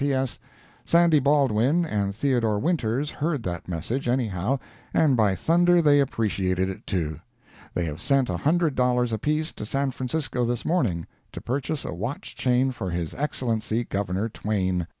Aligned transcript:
P.S.—Sandy 0.01 1.19
Baldwin 1.19 1.85
and 1.85 2.15
Theodore 2.15 2.57
Winters 2.57 3.11
heard 3.11 3.43
that 3.43 3.67
message, 3.67 4.07
anyhow, 4.07 4.57
and 4.95 5.15
by 5.15 5.35
thunder 5.35 5.79
they 5.79 5.99
appreciated 5.99 6.69
it, 6.71 6.87
too. 6.87 7.19
They 7.75 7.85
have 7.85 8.01
sent 8.01 8.27
a 8.27 8.37
hundred 8.37 8.73
dollars 8.73 9.13
apiece 9.13 9.51
to 9.51 9.63
San 9.63 9.91
Francisco 9.91 10.43
this 10.43 10.65
morning, 10.65 11.05
to 11.33 11.39
purchase 11.39 11.85
a 11.85 11.93
watch 11.93 12.35
chain 12.35 12.71
for 12.71 12.89
His 12.89 13.13
Excellency 13.13 13.83
Governor 13.83 14.27
Twain. 14.27 14.87